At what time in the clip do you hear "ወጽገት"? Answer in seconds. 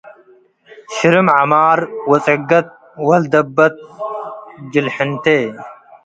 2.11-2.67